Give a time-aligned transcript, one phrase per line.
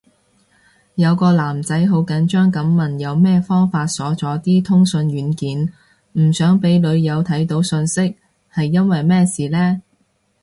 [0.95, 5.71] 有個男仔好緊張噉問有咩方法鎖咗啲通訊軟件，
[6.13, 8.17] 唔想俾女友睇到訊息，
[8.51, 9.83] 係因為咩事呢？